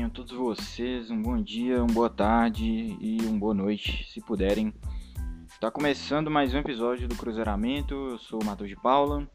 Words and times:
Tenham 0.00 0.08
todos 0.08 0.32
vocês 0.32 1.10
um 1.10 1.20
bom 1.20 1.42
dia, 1.42 1.76
uma 1.76 1.92
boa 1.92 2.08
tarde 2.08 2.64
e 2.98 3.18
uma 3.26 3.38
boa 3.38 3.52
noite, 3.52 4.10
se 4.10 4.18
puderem. 4.18 4.72
Está 5.46 5.70
começando 5.70 6.30
mais 6.30 6.54
um 6.54 6.58
episódio 6.58 7.06
do 7.06 7.14
Cruzeiramento. 7.14 7.94
Eu 7.94 8.18
sou 8.18 8.40
o 8.40 8.44
Matheus 8.46 8.70
de 8.70 8.76
Paula. 8.76 9.30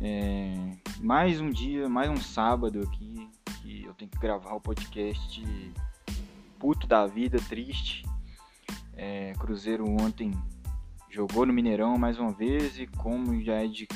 É, 0.00 0.54
mais 1.02 1.38
um 1.38 1.50
dia, 1.50 1.86
mais 1.86 2.08
um 2.08 2.16
sábado 2.16 2.80
aqui 2.80 3.28
que 3.60 3.84
eu 3.84 3.92
tenho 3.92 4.10
que 4.10 4.18
gravar 4.18 4.54
o 4.54 4.60
podcast 4.60 5.44
puto 6.58 6.86
da 6.86 7.06
vida, 7.06 7.36
triste. 7.46 8.06
É, 8.94 9.34
Cruzeiro 9.34 9.84
ontem 9.86 10.30
jogou 11.10 11.44
no 11.44 11.52
Mineirão 11.52 11.98
mais 11.98 12.18
uma 12.18 12.32
vez 12.32 12.78
e 12.78 12.86
como 12.86 13.38
já 13.42 13.62
é 13.62 13.66
de 13.66 13.86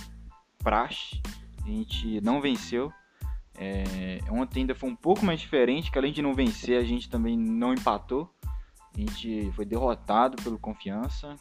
praxe, 0.58 1.18
a 1.64 1.66
gente 1.66 2.20
não 2.20 2.42
venceu. 2.42 2.92
É, 3.60 4.20
ontem 4.30 4.60
ainda 4.60 4.74
foi 4.74 4.88
um 4.88 4.94
pouco 4.94 5.24
mais 5.24 5.40
diferente, 5.40 5.90
que 5.90 5.98
além 5.98 6.12
de 6.12 6.22
não 6.22 6.32
vencer, 6.32 6.78
a 6.78 6.84
gente 6.84 7.10
também 7.10 7.36
não 7.36 7.74
empatou. 7.74 8.32
A 8.96 9.00
gente 9.00 9.50
foi 9.52 9.64
derrotado 9.64 10.40
pelo 10.42 10.58
Confiança. 10.58 11.36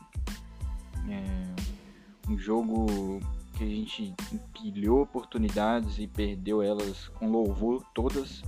É, 1.08 2.30
um 2.30 2.38
jogo 2.38 3.20
que 3.54 3.64
a 3.64 3.68
gente 3.68 4.14
empilhou 4.32 5.02
oportunidades 5.02 6.00
e 6.00 6.08
perdeu 6.08 6.62
elas 6.62 7.08
com 7.10 7.30
louvor 7.30 7.84
todas, 7.94 8.44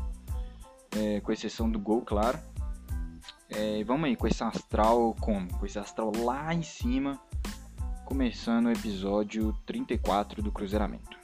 é, 0.96 1.20
com 1.22 1.32
exceção 1.32 1.70
do 1.70 1.80
gol, 1.80 2.02
claro. 2.02 2.40
É, 3.50 3.84
vamos 3.84 4.06
aí 4.06 4.16
com 4.16 4.28
esse 4.28 4.44
astral 4.44 5.16
como? 5.20 5.48
Com 5.58 5.66
esse 5.66 5.80
astral 5.80 6.12
lá 6.16 6.54
em 6.54 6.62
cima, 6.62 7.20
começando 8.06 8.68
o 8.68 8.72
episódio 8.72 9.54
34 9.66 10.42
do 10.42 10.52
Cruzeiramento. 10.52 11.19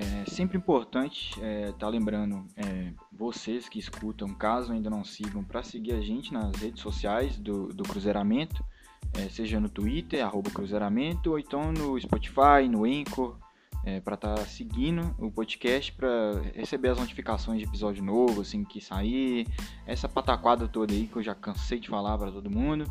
É 0.00 0.30
sempre 0.30 0.56
importante 0.56 1.30
estar 1.30 1.46
é, 1.46 1.72
tá 1.72 1.88
lembrando 1.88 2.44
é, 2.56 2.92
vocês 3.12 3.68
que 3.68 3.78
escutam, 3.78 4.28
caso 4.34 4.72
ainda 4.72 4.90
não 4.90 5.04
sigam, 5.04 5.44
para 5.44 5.62
seguir 5.62 5.92
a 5.92 6.00
gente 6.00 6.32
nas 6.32 6.56
redes 6.56 6.80
sociais 6.82 7.36
do, 7.36 7.68
do 7.68 7.84
Cruzeiramento, 7.84 8.64
é, 9.12 9.28
seja 9.28 9.60
no 9.60 9.68
Twitter, 9.68 10.24
arroba 10.24 10.50
Cruzeiramento, 10.50 11.30
ou 11.30 11.38
então 11.38 11.72
no 11.72 12.00
Spotify, 12.00 12.68
no 12.68 12.84
Anchor, 12.84 13.36
é, 13.84 14.00
para 14.00 14.14
estar 14.14 14.34
tá 14.34 14.44
seguindo 14.46 15.14
o 15.18 15.30
podcast 15.30 15.92
para 15.92 16.40
receber 16.54 16.88
as 16.88 16.98
notificações 16.98 17.58
de 17.58 17.66
episódio 17.66 18.02
novo, 18.02 18.40
assim 18.40 18.64
que 18.64 18.80
sair, 18.80 19.46
essa 19.86 20.08
pataquada 20.08 20.66
toda 20.66 20.92
aí 20.92 21.06
que 21.06 21.16
eu 21.16 21.22
já 21.22 21.34
cansei 21.34 21.78
de 21.78 21.88
falar 21.88 22.16
para 22.18 22.32
todo 22.32 22.50
mundo. 22.50 22.84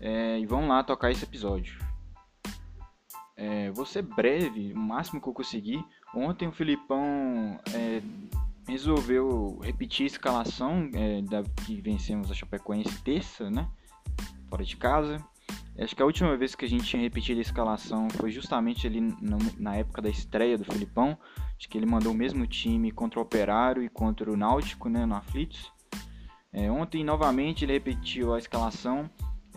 É, 0.00 0.38
e 0.38 0.44
vamos 0.44 0.68
lá 0.68 0.82
tocar 0.82 1.10
esse 1.10 1.24
episódio. 1.24 1.87
É, 3.40 3.70
vou 3.70 3.86
ser 3.86 4.02
breve, 4.02 4.72
o 4.72 4.76
máximo 4.76 5.20
que 5.20 5.28
eu 5.28 5.32
conseguir. 5.32 5.84
Ontem 6.12 6.48
o 6.48 6.52
Filipão 6.52 7.56
é, 7.72 8.02
resolveu 8.66 9.60
repetir 9.62 10.02
a 10.02 10.06
escalação 10.08 10.90
é, 10.92 11.22
da, 11.22 11.44
que 11.64 11.80
vencemos 11.80 12.32
a 12.32 12.34
Chapecoense 12.34 13.00
terça, 13.04 13.48
né? 13.48 13.68
Fora 14.50 14.64
de 14.64 14.76
casa. 14.76 15.24
Acho 15.78 15.94
que 15.94 16.02
a 16.02 16.04
última 16.06 16.36
vez 16.36 16.56
que 16.56 16.64
a 16.64 16.68
gente 16.68 16.82
tinha 16.82 17.00
repetido 17.00 17.38
a 17.38 17.42
escalação 17.42 18.08
foi 18.10 18.32
justamente 18.32 18.88
ali 18.88 19.00
no, 19.00 19.38
na 19.56 19.76
época 19.76 20.02
da 20.02 20.08
estreia 20.08 20.58
do 20.58 20.64
Filipão. 20.64 21.16
Acho 21.56 21.68
que 21.68 21.78
ele 21.78 21.86
mandou 21.86 22.10
o 22.10 22.16
mesmo 22.16 22.44
time 22.44 22.90
contra 22.90 23.20
o 23.20 23.22
Operário 23.22 23.84
e 23.84 23.88
contra 23.88 24.28
o 24.28 24.36
Náutico, 24.36 24.88
né? 24.88 25.06
No 25.06 25.14
Aflitos. 25.14 25.72
É, 26.52 26.68
ontem 26.68 27.04
novamente 27.04 27.64
ele 27.64 27.74
repetiu 27.74 28.34
a 28.34 28.38
escalação 28.38 29.08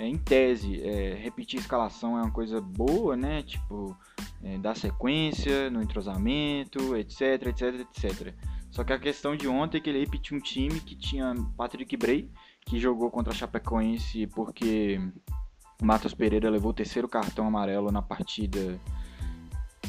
é, 0.02 0.08
em 0.08 0.18
tese, 0.18 0.82
é, 0.82 1.14
repetir 1.14 1.60
a 1.60 1.62
escalação 1.62 2.18
é 2.18 2.24
uma 2.24 2.32
coisa 2.32 2.60
boa, 2.60 3.16
né? 3.16 3.44
Tipo, 3.44 3.96
é, 4.44 4.58
dar 4.58 4.76
sequência 4.76 5.70
no 5.70 5.80
entrosamento, 5.80 6.98
etc, 6.98 7.48
etc, 7.48 7.62
etc. 7.82 8.34
Só 8.72 8.84
que 8.84 8.94
a 8.94 8.98
questão 8.98 9.36
de 9.36 9.48
ontem 9.48 9.78
é 9.78 9.80
que 9.80 9.92
ele 9.92 10.00
repetiu 10.00 10.36
um 10.36 10.40
time 10.40 10.80
que 10.80 10.96
tinha 10.96 11.36
Patrick 11.56 11.96
Bray, 11.98 12.32
que 12.66 12.80
jogou 12.80 13.12
contra 13.12 13.32
a 13.32 13.36
Chapecoense 13.36 14.26
porque 14.28 15.00
Matos 15.84 16.16
Pereira 16.16 16.50
levou 16.50 16.72
o 16.72 16.74
terceiro 16.74 17.08
cartão 17.08 17.46
amarelo 17.46 17.92
na 17.92 18.02
partida 18.02 18.80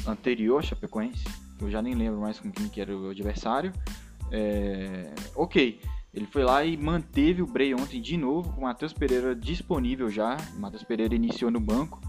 anterior 0.05 0.59
à 0.59 0.61
Chapecoense. 0.61 1.23
Eu 1.59 1.71
já 1.71 1.81
nem 1.81 1.95
lembro 1.95 2.21
mais 2.21 2.39
com 2.39 2.51
quem 2.51 2.69
que 2.69 2.79
era 2.79 2.95
o 2.95 3.09
adversário. 3.09 3.73
É... 4.31 5.11
Ok, 5.35 5.81
ele 6.13 6.27
foi 6.27 6.43
lá 6.43 6.63
e 6.63 6.77
manteve 6.77 7.41
o 7.41 7.47
Bray 7.47 7.73
ontem 7.73 7.99
de 7.99 8.15
novo, 8.17 8.53
com 8.53 8.61
o 8.61 8.63
Matheus 8.65 8.93
Pereira 8.93 9.35
disponível 9.35 10.09
já. 10.09 10.37
O 10.55 10.59
Matheus 10.59 10.83
Pereira 10.83 11.15
iniciou 11.15 11.49
no 11.49 11.59
banco. 11.59 11.99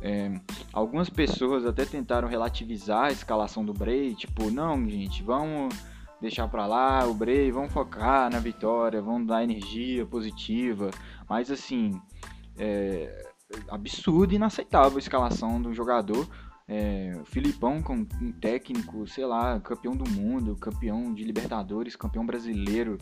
É, 0.00 0.32
algumas 0.72 1.08
pessoas 1.08 1.64
até 1.64 1.84
tentaram 1.84 2.26
relativizar 2.26 3.04
a 3.04 3.12
escalação 3.12 3.64
do 3.64 3.72
Bray, 3.72 4.16
tipo, 4.16 4.50
não, 4.50 4.88
gente, 4.88 5.22
vamos 5.22 5.72
deixar 6.20 6.48
para 6.48 6.66
lá 6.66 7.06
o 7.06 7.14
Bray, 7.14 7.52
vamos 7.52 7.72
focar 7.72 8.28
na 8.30 8.40
vitória, 8.40 9.00
vamos 9.00 9.28
dar 9.28 9.44
energia 9.44 10.04
positiva. 10.04 10.90
Mas 11.28 11.48
assim, 11.48 12.00
é 12.58 13.32
absurdo 13.68 14.32
e 14.32 14.36
inaceitável 14.36 14.96
a 14.96 15.00
escalação 15.00 15.62
do 15.62 15.72
jogador. 15.72 16.28
É, 16.66 17.16
o 17.20 17.24
Filipão 17.24 17.82
com 17.82 18.06
um 18.20 18.32
técnico, 18.32 19.06
sei 19.06 19.26
lá, 19.26 19.60
campeão 19.60 19.96
do 19.96 20.08
mundo, 20.08 20.56
campeão 20.56 21.12
de 21.12 21.22
Libertadores, 21.22 21.94
campeão 21.94 22.24
brasileiro, 22.24 22.98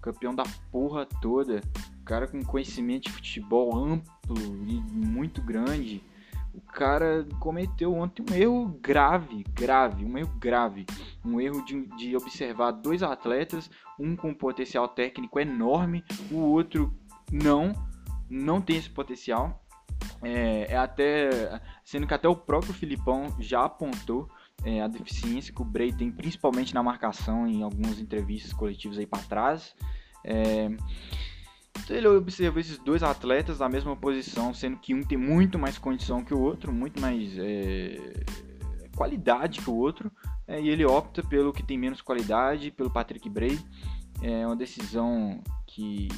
campeão 0.00 0.34
da 0.34 0.44
porra 0.70 1.06
toda, 1.20 1.60
cara 2.04 2.26
com 2.26 2.42
conhecimento 2.44 3.04
de 3.04 3.12
futebol 3.12 3.76
amplo 3.76 4.36
e 4.66 4.80
muito 4.80 5.40
grande. 5.42 6.02
O 6.52 6.60
cara 6.60 7.24
cometeu 7.38 7.94
ontem 7.94 8.24
um 8.28 8.34
erro 8.34 8.66
grave, 8.82 9.44
grave, 9.54 10.04
um 10.04 10.18
erro 10.18 10.34
grave. 10.36 10.86
Um 11.24 11.40
erro 11.40 11.64
de, 11.64 11.86
de 11.96 12.16
observar 12.16 12.72
dois 12.72 13.02
atletas, 13.04 13.70
um 13.96 14.16
com 14.16 14.34
potencial 14.34 14.88
técnico 14.88 15.38
enorme, 15.38 16.04
o 16.30 16.38
outro 16.38 16.92
não, 17.30 17.72
não 18.28 18.60
tem 18.60 18.76
esse 18.76 18.90
potencial. 18.90 19.62
É, 20.22 20.72
é 20.72 20.76
até. 20.76 21.60
Sendo 21.84 22.06
que 22.06 22.14
até 22.14 22.28
o 22.28 22.34
próprio 22.34 22.74
Filipão 22.74 23.26
já 23.38 23.64
apontou 23.64 24.28
é, 24.64 24.82
a 24.82 24.88
deficiência 24.88 25.52
que 25.52 25.62
o 25.62 25.64
Bray 25.64 25.92
tem, 25.92 26.10
principalmente 26.10 26.74
na 26.74 26.82
marcação, 26.82 27.46
em 27.46 27.62
algumas 27.62 27.98
entrevistas 27.98 28.52
coletivas 28.52 28.98
aí 28.98 29.06
para 29.06 29.22
trás. 29.22 29.74
É, 30.24 30.70
então 31.78 31.96
ele 31.96 32.08
observou 32.08 32.60
esses 32.60 32.78
dois 32.78 33.02
atletas 33.02 33.60
na 33.60 33.68
mesma 33.68 33.96
posição, 33.96 34.52
sendo 34.52 34.76
que 34.76 34.94
um 34.94 35.02
tem 35.02 35.16
muito 35.16 35.58
mais 35.58 35.78
condição 35.78 36.22
que 36.22 36.34
o 36.34 36.40
outro, 36.40 36.72
muito 36.72 37.00
mais 37.00 37.36
é, 37.38 38.24
qualidade 38.94 39.60
que 39.60 39.70
o 39.70 39.74
outro, 39.74 40.10
é, 40.46 40.60
e 40.60 40.68
ele 40.68 40.84
opta 40.84 41.22
pelo 41.22 41.52
que 41.52 41.62
tem 41.62 41.78
menos 41.78 42.02
qualidade, 42.02 42.70
pelo 42.70 42.90
Patrick 42.90 43.28
Bray. 43.28 43.58
É 44.22 44.46
uma 44.46 44.56
decisão 44.56 45.42
que, 45.66 46.08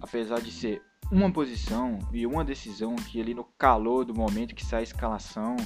apesar 0.00 0.40
de 0.40 0.50
ser 0.50 0.82
uma 1.10 1.30
posição 1.32 1.98
e 2.12 2.26
uma 2.26 2.44
decisão 2.44 2.96
que 2.96 3.20
ali 3.20 3.32
no 3.32 3.44
calor 3.44 4.04
do 4.04 4.14
momento 4.14 4.54
que 4.54 4.64
sai 4.64 4.80
a 4.80 4.82
escalação, 4.82 5.56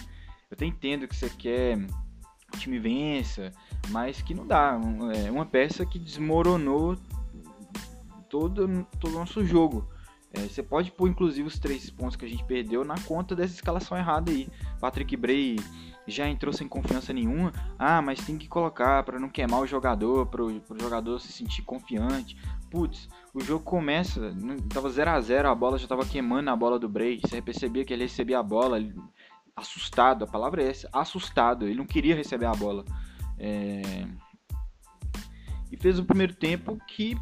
eu 0.50 0.55
até 0.55 0.66
entendo 0.66 1.06
que 1.06 1.15
você 1.15 1.31
quer 1.31 1.78
o 2.53 2.59
time 2.59 2.78
vença, 2.78 3.53
mas 3.88 4.21
que 4.21 4.34
não 4.34 4.47
dá. 4.47 4.78
É 5.25 5.31
uma 5.31 5.47
peça 5.47 5.87
que 5.87 5.99
desmoronou 5.99 6.97
todo, 8.28 8.87
todo 8.99 9.15
o 9.15 9.19
nosso 9.19 9.44
jogo. 9.44 9.88
É, 10.33 10.41
você 10.41 10.62
pode 10.62 10.93
pôr 10.93 11.09
inclusive 11.09 11.47
os 11.47 11.59
três 11.59 11.91
pontos 11.91 12.16
que 12.16 12.25
a 12.25 12.28
gente 12.28 12.44
perdeu 12.44 12.84
na 12.84 12.94
conta 13.00 13.34
dessa 13.34 13.55
escalação 13.55 13.97
errada 13.97 14.31
aí. 14.31 14.49
Patrick 14.81 15.16
Bray 15.16 15.56
já 16.06 16.28
entrou 16.28 16.53
sem 16.53 16.69
confiança 16.69 17.12
nenhuma. 17.12 17.53
Ah, 17.78 18.03
mas 18.03 18.25
tem 18.25 18.37
que 18.37 18.49
colocar 18.49 19.03
para 19.03 19.19
não 19.19 19.28
queimar 19.28 19.61
o 19.61 19.67
jogador, 19.67 20.27
para 20.27 20.43
o 20.43 20.81
jogador 20.81 21.19
se 21.21 21.32
sentir 21.32 21.62
confiante. 21.62 22.37
Putz, 22.71 23.09
o 23.34 23.41
jogo 23.41 23.65
começa, 23.65 24.34
tava 24.72 24.88
0 24.91 25.11
a 25.11 25.21
0 25.21 25.49
a 25.49 25.55
bola 25.55 25.78
já 25.78 25.88
tava 25.88 26.05
queimando 26.06 26.50
a 26.50 26.56
bola 26.56 26.78
do 26.78 26.88
Bray. 26.88 27.20
Você 27.20 27.43
percebia 27.43 27.85
que 27.85 27.93
ele 27.93 28.05
recebia 28.05 28.38
a 28.38 28.43
bola 28.43 28.79
assustado, 29.61 30.25
a 30.25 30.27
palavra 30.27 30.62
é 30.62 30.69
essa, 30.69 30.89
assustado. 30.93 31.67
Ele 31.67 31.77
não 31.77 31.87
queria 31.87 32.15
receber 32.15 32.47
a 32.47 32.53
bola. 32.53 32.85
É... 33.39 34.07
E 35.71 35.77
fez 35.77 35.99
o 35.99 36.05
primeiro 36.05 36.35
tempo 36.35 36.79
que 36.87 37.17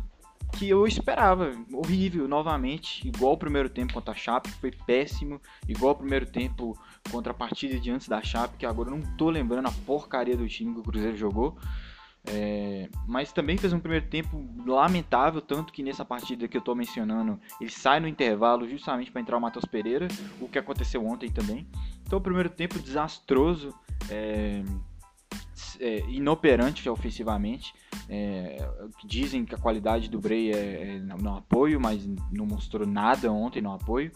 que 0.52 0.69
eu 0.69 0.87
esperava. 0.87 1.52
Horrível, 1.73 2.26
novamente, 2.26 3.06
igual 3.06 3.35
o 3.35 3.38
primeiro 3.38 3.69
tempo 3.69 3.93
contra 3.93 4.12
a 4.12 4.17
Chape, 4.17 4.50
que 4.50 4.58
foi 4.58 4.70
péssimo, 4.70 5.40
igual 5.69 5.93
o 5.93 5.99
primeiro 5.99 6.26
tempo 6.26 6.79
contra 7.11 7.32
a 7.32 7.35
partida 7.35 7.79
de 7.79 7.90
antes 7.90 8.08
da 8.08 8.23
Chape, 8.23 8.56
que 8.56 8.67
agora 8.67 8.90
não 8.90 9.00
tô 9.17 9.31
lembrando 9.31 9.69
a 9.69 9.73
porcaria 9.87 10.37
do 10.37 10.49
time 10.49 10.75
que 10.75 10.81
o 10.81 10.82
Cruzeiro 10.82 11.17
jogou. 11.17 11.56
É, 12.31 12.90
mas 13.06 13.32
também 13.32 13.56
fez 13.56 13.73
um 13.73 13.81
primeiro 13.81 14.06
tempo 14.06 14.46
lamentável, 14.67 15.40
tanto 15.40 15.73
que 15.73 15.82
nessa 15.82 16.05
partida 16.05 16.46
que 16.46 16.56
eu 16.56 16.61
tô 16.61 16.75
mencionando, 16.75 17.40
ele 17.58 17.70
sai 17.70 18.00
no 18.00 18.08
intervalo 18.08 18.69
justamente 18.69 19.11
para 19.11 19.23
entrar 19.23 19.38
o 19.38 19.40
Matheus 19.40 19.64
Pereira, 19.64 20.08
o 20.40 20.49
que 20.49 20.58
aconteceu 20.58 21.06
ontem 21.06 21.31
também. 21.31 21.67
Então, 22.08 22.19
o 22.19 22.22
primeiro 22.22 22.49
tempo 22.49 22.78
desastroso. 22.78 23.72
É, 24.10 24.64
é, 25.78 26.00
inoperante 26.08 26.88
ofensivamente. 26.88 27.75
É, 28.08 28.66
dizem 29.05 29.44
que 29.44 29.55
a 29.55 29.58
qualidade 29.58 30.08
do 30.08 30.19
Bray 30.19 30.50
é, 30.50 30.96
é 30.96 30.99
no 30.99 31.37
apoio, 31.37 31.78
mas 31.78 32.08
não 32.32 32.46
mostrou 32.46 32.87
nada 32.87 33.31
ontem 33.31 33.60
no 33.60 33.72
apoio. 33.72 34.10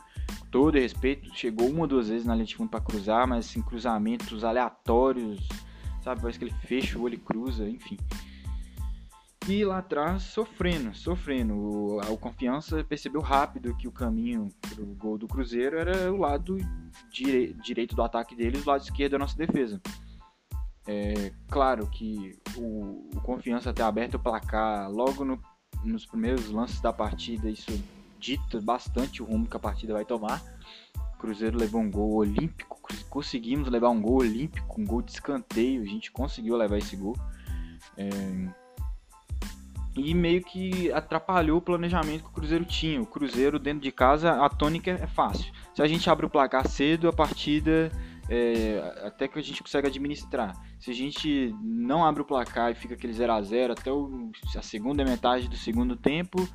Todo 0.51 0.79
respeito, 0.79 1.31
chegou 1.35 1.69
uma 1.69 1.81
ou 1.81 1.87
duas 1.87 2.09
vezes 2.09 2.27
na 2.27 2.35
linha 2.35 2.47
de 2.47 2.57
fundo 2.57 2.71
para 2.71 2.81
cruzar, 2.81 3.29
mas 3.29 3.47
assim, 3.47 3.61
cruzamentos 3.61 4.43
aleatórios, 4.43 5.47
sabe? 6.03 6.23
Parece 6.23 6.39
que 6.39 6.47
ele 6.47 6.55
fecha 6.63 6.99
o 6.99 7.03
olho 7.03 7.15
e 7.15 7.19
cruza, 7.19 7.69
enfim. 7.69 7.99
E 9.49 9.65
lá 9.65 9.79
atrás, 9.79 10.23
sofrendo, 10.23 10.95
sofrendo. 10.95 11.55
O, 11.55 12.01
o 12.01 12.17
Confiança 12.17 12.85
percebeu 12.85 13.21
rápido 13.21 13.77
que 13.77 13.89
o 13.89 13.93
caminho 13.93 14.49
pro 14.61 14.87
gol 14.95 15.19
do 15.19 15.27
Cruzeiro 15.27 15.79
era 15.79 16.13
o 16.13 16.17
lado 16.17 16.57
dire, 17.11 17.53
direito 17.55 17.97
do 17.97 18.03
ataque 18.03 18.37
deles, 18.37 18.65
o 18.65 18.71
lado 18.71 18.83
esquerdo 18.83 19.13
da 19.13 19.19
nossa 19.19 19.37
defesa. 19.37 19.81
É, 20.87 21.33
claro 21.49 21.89
que 21.89 22.39
o, 22.57 23.09
o 23.15 23.21
Confiança 23.21 23.73
ter 23.73 23.83
aberto 23.83 24.15
o 24.15 24.19
placar 24.19 24.91
logo 24.91 25.25
no, 25.25 25.41
nos 25.85 26.07
primeiros 26.07 26.49
lances 26.51 26.81
da 26.81 26.93
partida, 26.93 27.51
isso 27.51 27.73
dita 28.19 28.61
bastante 28.61 29.23
o 29.23 29.27
rumo 29.27 29.47
que 29.47 29.57
a 29.57 29.61
partida 29.61 29.93
vai 29.93 30.05
tomar. 30.05 30.41
O 31.15 31.19
Cruzeiro 31.19 31.59
levou 31.59 31.81
um 31.81 31.91
gol 31.91 32.15
olímpico, 32.15 32.81
conseguimos 33.11 33.69
levar 33.69 33.91
um 33.91 34.01
gol 34.01 34.21
olímpico, 34.21 34.81
um 34.81 34.85
gol 34.85 35.03
de 35.03 35.13
escanteio, 35.13 35.83
a 35.83 35.87
gente 35.87 36.13
conseguiu 36.13 36.57
levar 36.57 36.79
esse 36.79 36.97
gol. 36.97 37.17
É, 37.97 38.09
e 39.97 40.15
meio 40.15 40.43
que 40.43 40.91
atrapalhou 40.93 41.59
o 41.59 41.63
planejamento 41.63 42.25
que 42.25 42.31
o 42.31 42.33
Cruzeiro 42.33 42.65
tinha. 42.65 43.01
O 43.01 43.07
Cruzeiro 43.07 43.59
dentro 43.59 43.81
de 43.81 43.93
casa, 43.93 44.33
a 44.33 44.49
tônica 44.49 44.91
é 44.91 45.07
fácil. 45.07 45.53
Se 45.75 45.83
a 45.83 45.87
gente 45.87 46.09
abre 46.09 46.25
o 46.25 46.31
placar 46.31 46.67
cedo, 46.67 47.09
a 47.09 47.13
partida 47.13 47.91
é, 48.29 49.03
até 49.05 49.29
que 49.29 49.39
a 49.39 49.43
gente 49.43 49.63
consegue 49.63 49.89
administrar. 49.89 50.55
Se 50.79 50.91
a 50.91 50.95
gente 50.95 51.55
não 51.63 52.05
abre 52.05 52.23
o 52.23 52.25
placar 52.25 52.71
e 52.71 52.75
fica 52.75 52.95
aquele 52.95 53.13
0 53.13 53.33
a 53.33 53.43
0 53.43 53.73
até 53.73 53.93
o, 53.93 54.31
a 54.57 54.63
segunda 54.63 55.05
metade 55.05 55.49
do 55.49 55.57
segundo 55.57 55.95
tempo, 55.95 56.49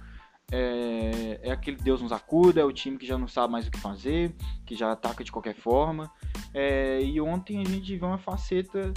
é, 0.51 1.39
é, 1.43 1.51
aquele 1.51 1.77
Deus 1.77 2.01
nos 2.01 2.11
acuda, 2.11 2.61
é 2.61 2.63
o 2.63 2.71
time 2.71 2.97
que 2.97 3.05
já 3.05 3.17
não 3.17 3.27
sabe 3.27 3.51
mais 3.51 3.67
o 3.67 3.71
que 3.71 3.79
fazer, 3.79 4.33
que 4.65 4.75
já 4.75 4.91
ataca 4.91 5.23
de 5.23 5.31
qualquer 5.31 5.55
forma. 5.55 6.11
É, 6.53 7.01
e 7.03 7.21
ontem 7.21 7.61
a 7.61 7.69
gente 7.69 7.95
viu 7.95 8.07
uma 8.07 8.17
faceta 8.17 8.91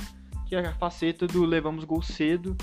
que 0.46 0.56
é 0.56 0.66
a 0.66 0.74
faceta 0.74 1.26
do 1.26 1.44
levamos 1.44 1.84
gol 1.84 2.02
cedo 2.02 2.56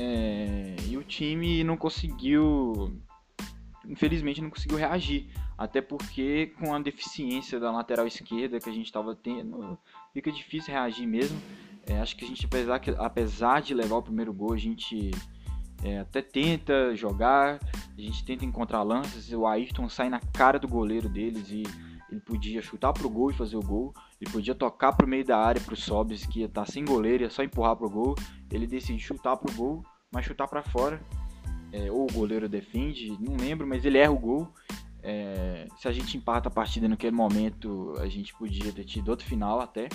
é, 0.00 0.76
e 0.86 0.96
o 0.96 1.02
time 1.02 1.64
não 1.64 1.76
conseguiu, 1.76 2.96
infelizmente, 3.84 4.40
não 4.40 4.48
conseguiu 4.48 4.78
reagir. 4.78 5.28
Até 5.58 5.82
porque 5.82 6.52
com 6.60 6.72
a 6.72 6.78
deficiência 6.78 7.58
da 7.58 7.72
lateral 7.72 8.06
esquerda 8.06 8.60
que 8.60 8.70
a 8.70 8.72
gente 8.72 8.86
estava 8.86 9.12
tendo, 9.16 9.76
fica 10.14 10.30
difícil 10.30 10.72
reagir 10.72 11.04
mesmo. 11.04 11.36
É, 11.84 11.98
acho 11.98 12.16
que 12.16 12.24
a 12.24 12.28
gente, 12.28 12.46
apesar, 12.46 12.80
apesar 12.98 13.60
de 13.60 13.74
levar 13.74 13.96
o 13.96 14.02
primeiro 14.02 14.32
gol, 14.32 14.52
a 14.52 14.56
gente 14.56 15.10
é, 15.82 15.98
até 15.98 16.22
tenta 16.22 16.94
jogar, 16.94 17.58
a 17.96 18.00
gente 18.00 18.24
tenta 18.24 18.44
encontrar 18.44 18.84
lances. 18.84 19.32
O 19.32 19.48
Ayrton 19.48 19.88
sai 19.88 20.08
na 20.08 20.20
cara 20.20 20.60
do 20.60 20.68
goleiro 20.68 21.08
deles 21.08 21.50
e 21.50 21.64
ele 22.08 22.20
podia 22.20 22.62
chutar 22.62 22.92
pro 22.92 23.10
gol 23.10 23.32
e 23.32 23.34
fazer 23.34 23.56
o 23.56 23.62
gol. 23.62 23.92
Ele 24.20 24.30
podia 24.30 24.54
tocar 24.54 24.92
pro 24.92 25.06
meio 25.06 25.24
da 25.24 25.38
área 25.38 25.60
pro 25.60 25.76
Sobis, 25.76 26.26
que 26.26 26.40
ia 26.40 26.46
estar 26.46 26.64
tá 26.64 26.70
sem 26.70 26.84
goleiro, 26.84 27.22
ia 27.22 27.30
só 27.30 27.42
empurrar 27.42 27.76
pro 27.76 27.88
gol. 27.88 28.14
Ele 28.50 28.66
decide 28.66 28.98
chutar 29.00 29.36
pro 29.36 29.54
gol, 29.54 29.84
mas 30.12 30.24
chutar 30.24 30.48
para 30.48 30.62
fora. 30.62 31.00
É, 31.72 31.90
ou 31.90 32.04
o 32.04 32.12
goleiro 32.12 32.48
defende, 32.48 33.16
não 33.20 33.36
lembro, 33.36 33.66
mas 33.66 33.84
ele 33.84 33.98
erra 33.98 34.12
o 34.12 34.18
gol. 34.18 34.52
É, 35.02 35.68
se 35.76 35.86
a 35.86 35.92
gente 35.92 36.16
empata 36.16 36.48
a 36.48 36.52
partida 36.52 36.88
naquele 36.88 37.14
momento, 37.14 37.94
a 37.98 38.08
gente 38.08 38.34
podia 38.34 38.72
ter 38.72 38.84
tido 38.84 39.08
outro 39.08 39.26
final 39.26 39.60
até. 39.60 39.88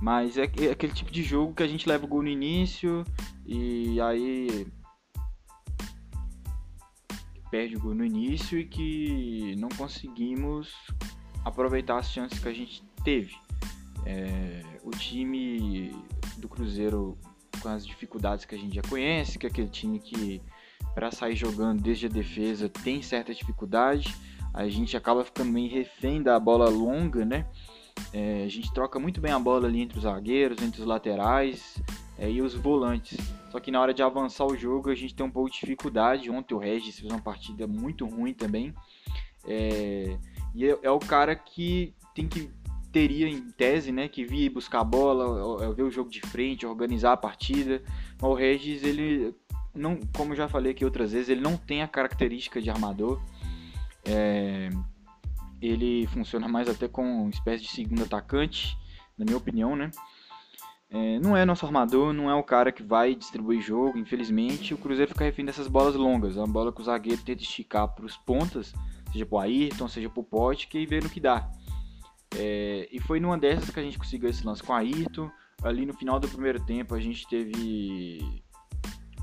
Mas 0.00 0.36
é, 0.36 0.42
é 0.42 0.70
aquele 0.70 0.92
tipo 0.92 1.12
de 1.12 1.22
jogo 1.22 1.54
que 1.54 1.62
a 1.62 1.68
gente 1.68 1.88
leva 1.88 2.04
o 2.04 2.08
gol 2.08 2.22
no 2.22 2.28
início 2.28 3.04
e 3.46 4.00
aí 4.00 4.66
perde 7.50 7.76
o 7.76 7.80
gol 7.80 7.94
no 7.94 8.04
início 8.04 8.58
e 8.58 8.64
que 8.64 9.54
não 9.58 9.68
conseguimos 9.68 10.74
aproveitar 11.44 11.98
as 11.98 12.10
chances 12.10 12.40
que 12.40 12.48
a 12.48 12.52
gente 12.52 12.82
teve. 13.04 13.36
É, 14.06 14.62
o 14.82 14.90
time 14.90 15.94
do 16.38 16.48
Cruzeiro 16.48 17.16
com 17.60 17.68
as 17.68 17.86
dificuldades 17.86 18.44
que 18.44 18.54
a 18.54 18.58
gente 18.58 18.74
já 18.74 18.82
conhece, 18.82 19.38
que 19.38 19.46
é 19.46 19.48
aquele 19.48 19.68
time 19.68 19.98
que 19.98 20.42
para 20.94 21.10
sair 21.10 21.36
jogando 21.36 21.82
desde 21.82 22.06
a 22.06 22.08
defesa 22.08 22.68
tem 22.68 23.02
certa 23.02 23.34
dificuldade, 23.34 24.14
a 24.52 24.68
gente 24.68 24.96
acaba 24.96 25.24
ficando 25.24 25.50
meio 25.50 25.70
refém 25.70 26.22
da 26.22 26.38
bola 26.38 26.68
longa, 26.68 27.24
né? 27.24 27.46
É, 28.12 28.44
a 28.44 28.48
gente 28.48 28.72
troca 28.72 28.98
muito 28.98 29.20
bem 29.20 29.32
a 29.32 29.38
bola 29.38 29.66
ali 29.66 29.80
entre 29.80 29.98
os 29.98 30.04
zagueiros, 30.04 30.62
entre 30.62 30.80
os 30.80 30.86
laterais 30.86 31.82
é, 32.18 32.30
e 32.30 32.40
os 32.40 32.54
volantes. 32.54 33.18
Só 33.50 33.58
que 33.60 33.70
na 33.70 33.80
hora 33.80 33.94
de 33.94 34.02
avançar 34.02 34.44
o 34.46 34.56
jogo 34.56 34.90
a 34.90 34.94
gente 34.94 35.14
tem 35.14 35.24
um 35.24 35.30
pouco 35.30 35.50
de 35.50 35.58
dificuldade. 35.58 36.30
Ontem 36.30 36.54
o 36.54 36.58
Regis 36.58 36.98
fez 36.98 37.10
uma 37.10 37.20
partida 37.20 37.66
muito 37.66 38.06
ruim 38.06 38.34
também. 38.34 38.74
É, 39.46 40.16
e 40.54 40.66
é, 40.66 40.78
é 40.82 40.90
o 40.90 40.98
cara 40.98 41.34
que 41.34 41.94
tem 42.14 42.28
que 42.28 42.50
teria 42.94 43.28
em 43.28 43.50
tese, 43.50 43.90
né, 43.90 44.06
que 44.06 44.24
vir 44.24 44.50
buscar 44.50 44.78
a 44.78 44.84
bola, 44.84 45.74
ver 45.74 45.82
o 45.82 45.90
jogo 45.90 46.08
de 46.08 46.20
frente, 46.20 46.64
organizar 46.64 47.12
a 47.12 47.16
partida. 47.16 47.82
Mas 48.22 48.30
o 48.30 48.34
Regis, 48.34 48.84
ele 48.84 49.34
não, 49.74 49.98
como 50.16 50.32
eu 50.32 50.36
já 50.36 50.46
falei 50.46 50.70
aqui 50.70 50.84
outras 50.84 51.10
vezes, 51.10 51.28
ele 51.28 51.40
não 51.40 51.56
tem 51.56 51.82
a 51.82 51.88
característica 51.88 52.62
de 52.62 52.70
armador. 52.70 53.20
É, 54.04 54.70
ele 55.60 56.06
funciona 56.06 56.46
mais 56.46 56.68
até 56.68 56.86
com 56.86 57.22
uma 57.22 57.30
espécie 57.30 57.64
de 57.64 57.70
segundo 57.70 58.04
atacante, 58.04 58.78
na 59.18 59.24
minha 59.24 59.36
opinião, 59.36 59.74
né? 59.74 59.90
É, 60.88 61.18
não 61.18 61.36
é 61.36 61.44
nosso 61.44 61.66
armador, 61.66 62.12
não 62.12 62.30
é 62.30 62.34
o 62.36 62.44
cara 62.44 62.70
que 62.70 62.84
vai 62.84 63.16
distribuir 63.16 63.60
jogo, 63.60 63.98
infelizmente. 63.98 64.72
O 64.72 64.78
Cruzeiro 64.78 65.10
fica 65.10 65.24
refém 65.24 65.44
dessas 65.44 65.66
bolas 65.66 65.96
longas, 65.96 66.36
é 66.36 66.38
uma 66.38 66.46
bola 66.46 66.72
que 66.72 66.80
o 66.80 66.84
zagueiro 66.84 67.22
tenta 67.24 67.42
esticar 67.42 67.88
para 67.88 68.06
os 68.06 68.16
pontas, 68.16 68.72
seja 69.12 69.26
para 69.26 69.36
o 69.36 69.40
Ayrton, 69.40 69.88
seja 69.88 70.08
para 70.08 70.20
o 70.20 70.24
Pote, 70.24 70.68
que 70.68 70.86
vê 70.86 71.00
no 71.00 71.10
que 71.10 71.18
dá. 71.18 71.50
É, 72.36 72.88
e 72.90 73.00
foi 73.00 73.20
numa 73.20 73.38
dessas 73.38 73.70
que 73.70 73.78
a 73.78 73.82
gente 73.82 73.98
conseguiu 73.98 74.28
esse 74.28 74.44
lance 74.44 74.62
com 74.62 74.72
a 74.72 74.78
Ayrton. 74.78 75.30
Ali 75.62 75.86
no 75.86 75.94
final 75.94 76.18
do 76.18 76.28
primeiro 76.28 76.60
tempo 76.60 76.94
a 76.94 77.00
gente 77.00 77.26
teve 77.28 78.42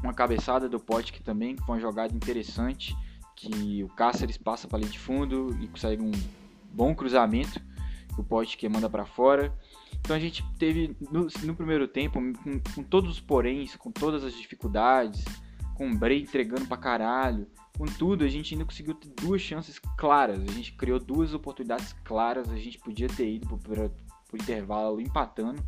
uma 0.04 0.14
cabeçada 0.14 0.68
do 0.68 0.80
Pote 0.80 1.14
que 1.14 1.22
também 1.22 1.56
foi 1.58 1.76
uma 1.76 1.82
jogada 1.82 2.14
interessante, 2.14 2.96
que 3.36 3.84
o 3.84 3.90
Cáceres 3.90 4.38
passa 4.38 4.68
para 4.68 4.80
ali 4.80 4.88
de 4.88 4.98
fundo 5.00 5.56
e 5.62 5.68
consegue 5.68 6.02
um 6.02 6.12
bom 6.74 6.96
cruzamento, 6.96 7.62
o 8.18 8.24
Pote 8.24 8.58
que 8.58 8.68
manda 8.68 8.90
para 8.90 9.06
fora. 9.06 9.54
Então 10.00 10.16
a 10.16 10.20
gente 10.20 10.44
teve 10.58 10.96
no, 11.12 11.28
no 11.44 11.56
primeiro 11.56 11.88
tempo, 11.88 12.20
com, 12.20 12.60
com, 12.74 12.84
todos 12.84 13.12
os 13.12 13.20
poréns, 13.20 13.76
com 13.76 13.92
todas 13.92 14.24
as 14.24 14.34
dificuldades, 14.34 15.24
com 15.76 15.90
o 15.90 15.96
Bray 15.96 16.22
entregando 16.22 16.66
para 16.66 16.78
caralho, 16.78 17.48
Contudo, 17.82 18.24
a 18.24 18.28
gente 18.28 18.54
ainda 18.54 18.64
conseguiu 18.64 18.94
ter 18.94 19.10
duas 19.20 19.42
chances 19.42 19.80
claras. 19.98 20.40
A 20.40 20.52
gente 20.52 20.72
criou 20.74 21.00
duas 21.00 21.34
oportunidades 21.34 21.96
claras. 22.04 22.48
A 22.52 22.56
gente 22.56 22.78
podia 22.78 23.08
ter 23.08 23.28
ido 23.28 23.58
para 23.58 23.86
o 24.32 24.36
intervalo 24.36 25.02
empatando. 25.02 25.66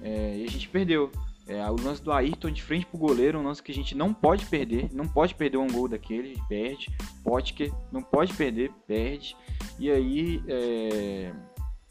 É, 0.00 0.38
e 0.38 0.44
a 0.44 0.48
gente 0.48 0.66
perdeu. 0.70 1.12
É, 1.46 1.62
o 1.70 1.76
lance 1.78 2.02
do 2.02 2.12
Ayrton 2.12 2.50
de 2.50 2.62
frente 2.62 2.86
pro 2.86 2.96
goleiro, 2.96 3.38
um 3.38 3.42
lance 3.42 3.62
que 3.62 3.70
a 3.70 3.74
gente 3.74 3.94
não 3.94 4.14
pode 4.14 4.46
perder. 4.46 4.88
Não 4.90 5.06
pode 5.06 5.34
perder 5.34 5.58
um 5.58 5.66
gol 5.66 5.86
daquele, 5.86 6.42
perde. 6.48 6.90
Potker 7.22 7.74
não 7.92 8.00
pode 8.00 8.32
perder, 8.32 8.72
perde. 8.86 9.36
E 9.78 9.90
aí 9.90 10.42
é, 10.48 11.30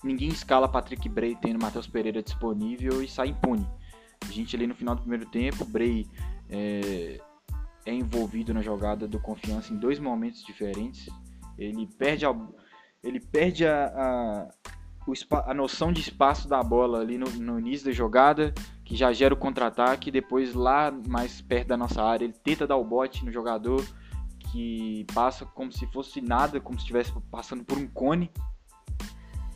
ninguém 0.03 0.29
escala 0.29 0.67
Patrick 0.67 1.07
Bray 1.07 1.37
tendo 1.39 1.61
Matheus 1.61 1.85
Pereira 1.85 2.23
disponível 2.23 3.03
e 3.03 3.07
sai 3.07 3.27
impune. 3.27 3.69
A 4.27 4.31
gente 4.31 4.55
ali 4.55 4.65
no 4.65 4.73
final 4.73 4.95
do 4.95 5.01
primeiro 5.01 5.27
tempo, 5.27 5.63
Bray 5.63 6.07
é, 6.49 7.21
é 7.87 7.93
envolvido 7.93 8.53
na 8.53 8.61
jogada 8.61 9.07
do 9.07 9.17
confiança 9.17 9.73
em 9.73 9.77
dois 9.77 9.97
momentos 9.97 10.43
diferentes. 10.43 11.07
Ele 11.57 11.87
perde 11.87 12.25
a, 12.25 12.35
ele 13.01 13.19
perde 13.19 13.65
a, 13.65 13.85
a, 13.87 14.49
o, 15.07 15.13
a 15.49 15.53
noção 15.53 15.93
de 15.93 16.01
espaço 16.01 16.49
da 16.49 16.61
bola 16.61 16.99
ali 16.99 17.17
no, 17.17 17.29
no 17.29 17.57
início 17.57 17.85
da 17.85 17.93
jogada, 17.93 18.53
que 18.83 18.93
já 18.95 19.13
gera 19.13 19.33
o 19.33 19.37
contra-ataque. 19.37 20.11
Depois, 20.11 20.53
lá 20.53 20.91
mais 21.07 21.41
perto 21.41 21.69
da 21.69 21.77
nossa 21.77 22.03
área, 22.03 22.25
ele 22.25 22.33
tenta 22.33 22.67
dar 22.67 22.75
o 22.75 22.83
bote 22.83 23.23
no 23.23 23.31
jogador, 23.31 23.85
que 24.51 25.05
passa 25.13 25.45
como 25.45 25.71
se 25.71 25.87
fosse 25.87 26.19
nada, 26.19 26.59
como 26.59 26.77
se 26.77 26.83
estivesse 26.83 27.13
passando 27.31 27.63
por 27.63 27.77
um 27.77 27.87
cone. 27.87 28.29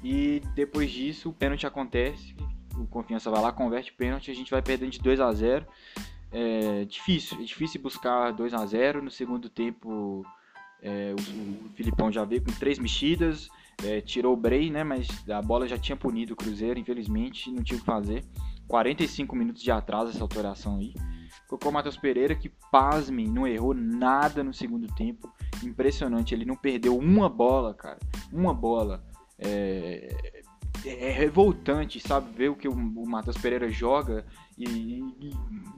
E 0.01 0.41
depois 0.55 0.89
disso, 0.89 1.29
o 1.29 1.33
pênalti 1.33 1.67
acontece. 1.67 2.33
O 2.77 2.87
Confiança 2.87 3.29
vai 3.29 3.41
lá, 3.41 3.51
converte 3.51 3.91
pênalti, 3.91 4.31
a 4.31 4.33
gente 4.33 4.49
vai 4.49 4.61
perdendo 4.61 4.91
de 4.91 4.99
2 4.99 5.19
a 5.19 5.31
0 5.33 5.67
é 6.31 6.85
difícil, 6.85 7.39
é 7.39 7.43
difícil 7.43 7.81
buscar 7.81 8.31
2 8.31 8.53
a 8.53 8.65
0 8.65 9.01
No 9.01 9.11
segundo 9.11 9.49
tempo, 9.49 10.25
é, 10.81 11.13
o, 11.13 11.65
o, 11.65 11.69
Filipão 11.75 12.11
já 12.11 12.23
veio 12.23 12.43
com 12.43 12.51
três 12.53 12.79
mexidas, 12.79 13.49
é, 13.83 14.01
tirou 14.01 14.33
o 14.33 14.37
Bray, 14.37 14.69
né? 14.69 14.83
Mas 14.83 15.07
a 15.29 15.41
bola 15.41 15.67
já 15.67 15.77
tinha 15.77 15.95
punido 15.95 16.33
o 16.33 16.37
Cruzeiro, 16.37 16.79
infelizmente, 16.79 17.51
não 17.51 17.63
tinha 17.63 17.77
o 17.77 17.79
que 17.79 17.85
fazer. 17.85 18.23
45 18.67 19.35
minutos 19.35 19.61
de 19.61 19.71
atraso 19.71 20.11
essa 20.11 20.23
alteração 20.23 20.77
aí. 20.77 20.93
Colocou 21.47 21.69
o 21.69 21.73
Matheus 21.73 21.97
Pereira, 21.97 22.33
que, 22.33 22.49
pasmem, 22.71 23.27
não 23.27 23.45
errou 23.45 23.73
nada 23.73 24.43
no 24.43 24.53
segundo 24.53 24.87
tempo. 24.95 25.29
Impressionante, 25.61 26.33
ele 26.33 26.45
não 26.45 26.55
perdeu 26.55 26.97
uma 26.97 27.27
bola, 27.27 27.73
cara. 27.73 27.99
Uma 28.31 28.53
bola. 28.53 29.03
É, 29.37 30.41
é 30.85 31.11
revoltante, 31.11 31.99
sabe? 31.99 32.31
Ver 32.35 32.49
o 32.49 32.55
que 32.55 32.67
o, 32.67 32.71
o 32.71 33.07
Matheus 33.07 33.37
Pereira 33.37 33.69
joga 33.69 34.25
e, 34.57 34.65
e, 34.65 35.31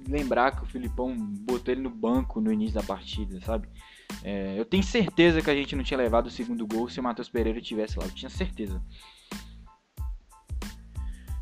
lembrar 0.08 0.56
que 0.56 0.64
o 0.64 0.68
Filipão 0.68 1.16
botou 1.16 1.74
ele 1.74 1.82
no 1.82 1.90
banco 1.90 2.40
no 2.40 2.52
início 2.52 2.76
da 2.76 2.84
partida, 2.84 3.40
sabe? 3.42 3.68
É, 4.24 4.58
eu 4.58 4.66
tenho 4.66 4.84
certeza 4.84 5.42
que 5.42 5.50
a 5.50 5.56
gente 5.56 5.76
não 5.76 5.84
tinha 5.84 5.98
levado 5.98 6.28
o 6.28 6.32
segundo 6.32 6.66
gol 6.68 6.90
se 6.90 7.00
o 7.00 7.04
Matheus 7.04 7.30
Pereira 7.30 7.60
tivesse 7.62 7.98
lá, 7.98 8.06
eu 8.06 8.12
tinha 8.12 8.30
certeza. 8.30 8.82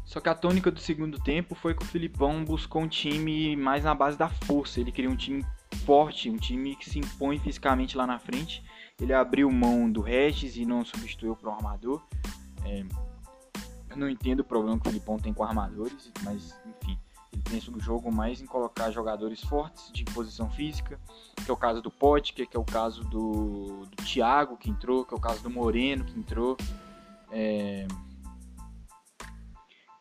Só 0.05 0.19
que 0.19 0.27
a 0.27 0.35
tônica 0.35 0.69
do 0.69 0.79
segundo 0.79 1.17
tempo 1.19 1.55
foi 1.55 1.73
que 1.73 1.83
o 1.83 1.85
Filipão 1.85 2.43
buscou 2.43 2.81
um 2.81 2.87
time 2.87 3.55
mais 3.55 3.85
na 3.85 3.95
base 3.95 4.17
da 4.17 4.27
força. 4.27 4.81
Ele 4.81 4.91
queria 4.91 5.09
um 5.09 5.15
time 5.15 5.45
forte, 5.85 6.29
um 6.29 6.35
time 6.35 6.75
que 6.75 6.89
se 6.89 6.99
impõe 6.99 7.39
fisicamente 7.39 7.95
lá 7.95 8.05
na 8.05 8.19
frente. 8.19 8.61
Ele 8.99 9.13
abriu 9.13 9.49
mão 9.49 9.89
do 9.89 10.01
Regis 10.01 10.57
e 10.57 10.65
não 10.65 10.83
substituiu 10.83 11.33
para 11.33 11.49
o 11.49 11.53
armador. 11.53 12.05
É, 12.65 12.83
eu 13.91 13.97
não 13.97 14.09
entendo 14.09 14.41
o 14.41 14.43
problema 14.43 14.79
que 14.79 14.87
o 14.87 14.91
Filipão 14.91 15.17
tem 15.17 15.33
com 15.33 15.43
armadores, 15.43 16.11
mas 16.23 16.55
enfim, 16.65 16.97
ele 17.31 17.43
pensa 17.43 17.71
no 17.71 17.79
jogo 17.79 18.11
mais 18.11 18.41
em 18.41 18.45
colocar 18.45 18.91
jogadores 18.91 19.41
fortes 19.41 19.91
de 19.91 20.03
posição 20.05 20.49
física, 20.49 20.99
que 21.43 21.49
é 21.49 21.53
o 21.53 21.57
caso 21.57 21.81
do 21.81 21.91
Pote, 21.91 22.33
que 22.33 22.47
é 22.55 22.59
o 22.59 22.65
caso 22.65 23.03
do, 23.03 23.85
do 23.85 24.03
Thiago 24.03 24.57
que 24.57 24.69
entrou, 24.69 25.05
que 25.05 25.13
é 25.13 25.17
o 25.17 25.21
caso 25.21 25.41
do 25.43 25.49
Moreno 25.49 26.03
que 26.03 26.17
entrou. 26.17 26.57
É, 27.31 27.87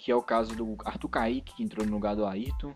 que 0.00 0.10
é 0.10 0.16
o 0.16 0.22
caso 0.22 0.56
do 0.56 0.76
Arthur 0.84 1.08
Kaique, 1.08 1.54
que 1.54 1.62
entrou 1.62 1.86
no 1.86 1.92
lugar 1.92 2.16
do 2.16 2.26
Ayrton. 2.26 2.74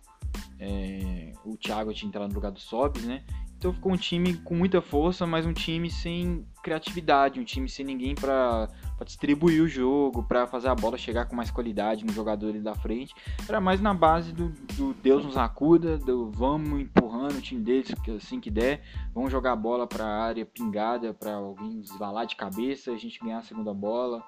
É, 0.58 1.32
o 1.44 1.56
Thiago 1.56 1.92
tinha 1.92 2.08
entrado 2.08 2.28
no 2.28 2.34
lugar 2.34 2.52
do 2.52 2.60
Sobs, 2.60 3.02
né? 3.04 3.24
Então 3.56 3.72
ficou 3.72 3.92
um 3.92 3.96
time 3.96 4.34
com 4.34 4.54
muita 4.54 4.82
força, 4.82 5.26
mas 5.26 5.46
um 5.46 5.52
time 5.52 5.90
sem 5.90 6.46
criatividade, 6.62 7.40
um 7.40 7.44
time 7.44 7.68
sem 7.68 7.84
ninguém 7.84 8.14
para 8.14 8.68
distribuir 9.04 9.62
o 9.62 9.68
jogo, 9.68 10.22
para 10.22 10.46
fazer 10.46 10.68
a 10.68 10.74
bola 10.74 10.96
chegar 10.98 11.26
com 11.26 11.36
mais 11.36 11.50
qualidade 11.50 12.04
no 12.04 12.12
jogador 12.12 12.48
ali 12.48 12.60
da 12.60 12.74
frente. 12.74 13.14
Era 13.48 13.60
mais 13.60 13.80
na 13.80 13.94
base 13.94 14.32
do, 14.32 14.48
do 14.74 14.94
Deus 14.94 15.24
nos 15.24 15.36
acuda, 15.36 15.98
do 15.98 16.30
vamos 16.30 16.80
empurrando 16.80 17.36
o 17.36 17.40
time 17.40 17.60
deles 17.60 17.92
assim 18.16 18.40
que 18.40 18.50
der, 18.50 18.82
vamos 19.14 19.30
jogar 19.30 19.52
a 19.52 19.56
bola 19.56 19.86
para 19.86 20.04
a 20.04 20.24
área 20.24 20.44
pingada, 20.44 21.14
para 21.14 21.34
alguém 21.34 21.80
desvalar 21.80 22.26
de 22.26 22.36
cabeça, 22.36 22.90
a 22.90 22.96
gente 22.96 23.20
ganhar 23.20 23.38
a 23.38 23.42
segunda 23.42 23.72
bola. 23.72 24.22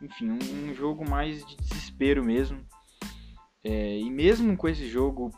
Enfim, 0.00 0.30
um, 0.30 0.70
um 0.70 0.74
jogo 0.74 1.08
mais 1.08 1.44
de 1.46 1.56
desespero 1.56 2.24
mesmo. 2.24 2.58
É, 3.62 4.00
e 4.00 4.10
mesmo 4.10 4.56
com 4.56 4.68
esse 4.68 4.88
jogo 4.88 5.30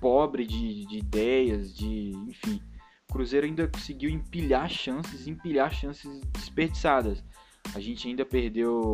pobre 0.00 0.46
de, 0.46 0.86
de 0.86 0.98
ideias, 0.98 1.74
de 1.74 2.12
enfim, 2.28 2.62
o 3.08 3.12
Cruzeiro 3.12 3.46
ainda 3.46 3.68
conseguiu 3.68 4.08
empilhar 4.08 4.68
chances, 4.70 5.26
empilhar 5.26 5.72
chances 5.72 6.20
desperdiçadas. 6.32 7.22
A 7.74 7.80
gente 7.80 8.06
ainda 8.08 8.24
perdeu 8.24 8.92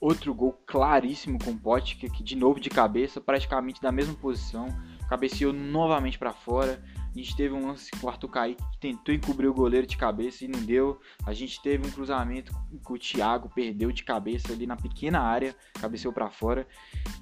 outro 0.00 0.34
gol 0.34 0.52
claríssimo 0.66 1.38
com 1.42 1.52
o 1.52 1.82
que 1.82 2.22
de 2.22 2.36
novo 2.36 2.60
de 2.60 2.68
cabeça, 2.68 3.20
praticamente 3.20 3.80
da 3.80 3.90
mesma 3.90 4.14
posição, 4.14 4.68
cabeceou 5.08 5.52
novamente 5.52 6.18
para 6.18 6.32
fora. 6.32 6.82
A 7.14 7.18
gente 7.18 7.34
teve 7.34 7.54
um 7.54 7.66
lance 7.66 7.90
com 7.92 8.06
o 8.06 8.10
Arthur 8.10 8.28
Kaique 8.28 8.62
que 8.72 8.78
tentou 8.78 9.14
encobrir 9.14 9.48
o 9.48 9.54
goleiro 9.54 9.86
de 9.86 9.96
cabeça 9.96 10.44
e 10.44 10.48
não 10.48 10.60
deu. 10.60 11.00
A 11.24 11.32
gente 11.32 11.62
teve 11.62 11.86
um 11.86 11.90
cruzamento 11.90 12.52
que 12.84 12.92
o 12.92 12.98
Thiago 12.98 13.48
perdeu 13.54 13.90
de 13.90 14.04
cabeça 14.04 14.52
ali 14.52 14.66
na 14.66 14.76
pequena 14.76 15.20
área, 15.20 15.56
cabeceou 15.80 16.12
para 16.12 16.28
fora. 16.28 16.68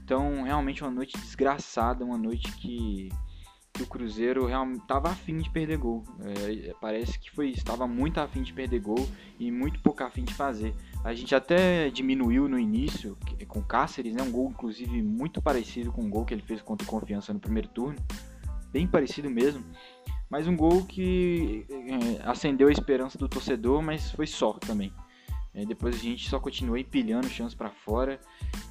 Então, 0.03 0.43
realmente 0.43 0.83
uma 0.83 0.91
noite 0.91 1.17
desgraçada, 1.19 2.05
uma 2.05 2.19
noite 2.19 2.51
que, 2.57 3.09
que 3.75 3.83
o 3.83 3.87
Cruzeiro 3.87 4.49
estava 4.77 5.11
afim 5.11 5.39
de 5.39 5.51
perder 5.51 5.77
gol. 5.77 6.05
É, 6.21 6.73
parece 6.81 7.19
que 7.19 7.31
foi 7.31 7.51
estava 7.51 7.87
muito 7.87 8.19
afim 8.21 8.43
de 8.43 8.53
perder 8.53 8.81
gol 8.81 9.07
e 9.39 9.51
muito 9.51 9.81
pouco 9.81 10.03
afim 10.03 10.25
de 10.25 10.33
fazer. 10.33 10.73
A 11.03 11.13
gente 11.13 11.35
até 11.35 11.91
diminuiu 11.91 12.49
no 12.49 12.59
início 12.59 13.19
com 13.49 13.61
Cáceres, 13.63 14.15
né? 14.15 14.23
Um 14.23 14.31
gol 14.31 14.49
inclusive 14.49 15.03
muito 15.03 15.43
parecido 15.43 15.93
com 15.93 16.03
o 16.07 16.09
gol 16.09 16.25
que 16.25 16.33
ele 16.33 16.43
fez 16.43 16.63
contra 16.63 16.87
o 16.87 16.91
Confiança 16.91 17.35
no 17.35 17.41
primeiro 17.41 17.69
turno 17.69 17.99
bem 18.75 18.89
parecido 18.89 19.31
mesmo. 19.31 19.65
Mas 20.29 20.49
um 20.49 20.57
gol 20.57 20.85
que 20.85 21.65
é, 21.71 22.29
acendeu 22.29 22.67
a 22.67 22.73
esperança 22.73 23.17
do 23.17 23.29
torcedor, 23.29 23.81
mas 23.81 24.11
foi 24.11 24.27
só 24.27 24.55
também. 24.55 24.93
É, 25.55 25.65
depois 25.65 25.95
a 25.95 25.99
gente 25.99 26.29
só 26.29 26.41
continua 26.41 26.81
empilhando 26.81 27.29
chances 27.29 27.55
para 27.55 27.71
fora. 27.71 28.19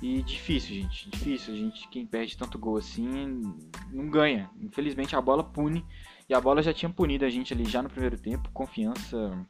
E 0.02 0.22
difícil, 0.22 0.76
gente. 0.76 1.10
Difícil. 1.10 1.54
A 1.54 1.58
gente, 1.58 1.88
quem 1.88 2.06
perde 2.06 2.38
tanto 2.38 2.60
gol 2.60 2.78
assim, 2.78 3.42
não 3.90 4.10
ganha. 4.10 4.50
Infelizmente 4.62 5.16
a 5.16 5.22
bola 5.22 5.44
pune. 5.44 5.86
E 6.28 6.34
a 6.34 6.42
bola 6.42 6.62
já 6.62 6.74
tinha 6.74 6.92
punido 6.92 7.24
a 7.24 7.30
gente 7.30 7.54
ali 7.54 7.64
já 7.64 7.82
no 7.82 7.90
primeiro 7.90 8.18
tempo. 8.18 8.50
Confiança 8.52 9.48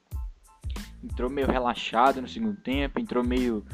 entrou 1.04 1.30
meio 1.30 1.48
relaxado 1.48 2.22
no 2.22 2.28
segundo 2.28 2.62
tempo. 2.62 3.00
Entrou 3.00 3.24
meio, 3.24 3.66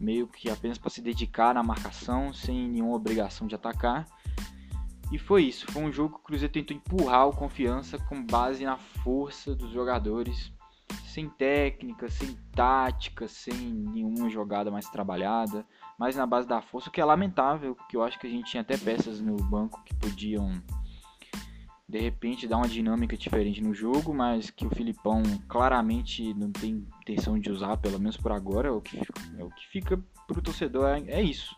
meio 0.00 0.26
que 0.26 0.48
apenas 0.48 0.78
para 0.78 0.88
se 0.88 1.02
dedicar 1.02 1.52
na 1.54 1.62
marcação, 1.62 2.32
sem 2.32 2.66
nenhuma 2.66 2.96
obrigação 2.96 3.46
de 3.46 3.54
atacar. 3.54 4.06
E 5.12 5.18
foi 5.18 5.44
isso, 5.44 5.70
foi 5.70 5.82
um 5.82 5.92
jogo 5.92 6.14
que 6.14 6.20
o 6.20 6.24
Cruzeiro 6.24 6.50
tentou 6.50 6.74
empurrar 6.74 7.28
o 7.28 7.36
confiança 7.36 7.98
com 7.98 8.24
base 8.24 8.64
na 8.64 8.78
força 8.78 9.54
dos 9.54 9.70
jogadores, 9.70 10.50
sem 11.12 11.28
técnica, 11.28 12.08
sem 12.08 12.34
tática, 12.52 13.28
sem 13.28 13.54
nenhuma 13.54 14.30
jogada 14.30 14.70
mais 14.70 14.88
trabalhada, 14.88 15.66
mas 15.98 16.16
na 16.16 16.26
base 16.26 16.48
da 16.48 16.62
força, 16.62 16.88
o 16.88 16.92
que 16.92 17.02
é 17.02 17.04
lamentável, 17.04 17.74
porque 17.74 17.96
eu 17.96 18.02
acho 18.02 18.18
que 18.18 18.26
a 18.26 18.30
gente 18.30 18.50
tinha 18.50 18.62
até 18.62 18.78
peças 18.78 19.20
no 19.20 19.36
banco 19.36 19.82
que 19.84 19.94
podiam 19.94 20.62
de 21.86 21.98
repente 21.98 22.48
dar 22.48 22.56
uma 22.56 22.68
dinâmica 22.68 23.14
diferente 23.14 23.60
no 23.60 23.74
jogo, 23.74 24.14
mas 24.14 24.48
que 24.48 24.66
o 24.66 24.70
Filipão 24.70 25.22
claramente 25.46 26.32
não 26.32 26.50
tem 26.50 26.86
intenção 27.02 27.38
de 27.38 27.50
usar, 27.50 27.76
pelo 27.76 27.98
menos 27.98 28.16
por 28.16 28.32
agora, 28.32 28.68
é 28.68 28.70
o 28.70 28.80
que, 28.80 28.96
é 28.96 29.44
o 29.44 29.50
que 29.50 29.68
fica 29.68 30.02
pro 30.26 30.40
torcedor 30.40 30.86
é, 30.86 31.02
é 31.08 31.22
isso. 31.22 31.54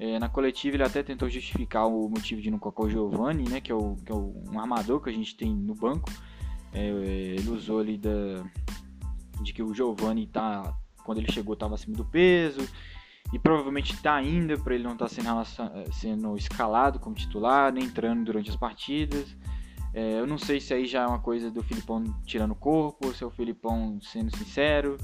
É, 0.00 0.18
na 0.18 0.28
coletiva 0.28 0.74
ele 0.74 0.82
até 0.82 1.04
tentou 1.04 1.28
justificar 1.28 1.86
o 1.86 2.08
motivo 2.08 2.40
de 2.40 2.50
não 2.50 2.58
colocar 2.58 2.82
o 2.82 2.90
Giovanni, 2.90 3.48
né, 3.48 3.60
que 3.60 3.70
é, 3.70 3.74
o, 3.74 3.94
que 3.94 4.10
é 4.10 4.14
o, 4.14 4.34
um 4.50 4.58
armador 4.58 5.00
que 5.00 5.10
a 5.10 5.12
gente 5.12 5.36
tem 5.36 5.54
no 5.54 5.76
banco. 5.76 6.10
É, 6.72 6.88
ele 6.88 7.50
usou 7.50 7.80
ali 7.80 7.98
da, 7.98 8.44
de 9.42 9.52
que 9.52 9.62
o 9.62 9.74
Giovanni 9.74 10.26
tá, 10.26 10.74
quando 11.04 11.18
ele 11.18 11.32
chegou 11.32 11.54
estava 11.54 11.74
acima 11.74 11.96
do 11.96 12.04
peso 12.04 12.60
e 13.32 13.38
provavelmente 13.38 13.92
está 13.94 14.14
ainda 14.14 14.58
para 14.58 14.74
ele 14.74 14.84
não 14.84 14.92
estar 14.92 15.08
tá 15.08 15.14
sendo, 15.14 15.92
sendo 15.92 16.36
escalado 16.36 16.98
como 16.98 17.14
titular, 17.14 17.72
nem 17.72 17.84
entrando 17.84 18.24
durante 18.24 18.50
as 18.50 18.56
partidas. 18.56 19.36
É, 19.92 20.20
eu 20.20 20.26
não 20.26 20.38
sei 20.38 20.60
se 20.60 20.72
aí 20.72 20.86
já 20.86 21.02
é 21.02 21.06
uma 21.06 21.18
coisa 21.18 21.50
do 21.50 21.62
Filipão 21.62 22.04
tirando 22.24 22.52
o 22.52 22.56
corpo, 22.56 23.06
ou 23.06 23.14
se 23.14 23.22
é 23.22 23.26
o 23.26 23.30
Filipão 23.30 23.98
sendo 24.00 24.36
sincero 24.36 24.96